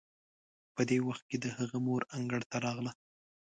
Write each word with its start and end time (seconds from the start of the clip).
په 0.75 0.81
دې 0.89 0.97
وخت 1.07 1.23
کې 1.29 1.37
د 1.39 1.45
هغه 1.57 1.77
مور 1.85 2.01
انګړ 2.17 2.41
ته 2.49 2.57
راغله. 2.65 2.91